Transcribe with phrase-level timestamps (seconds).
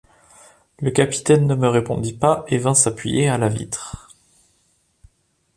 [0.79, 4.15] Le capitaine ne me répondit pas et vint s’appuyer à la vitre.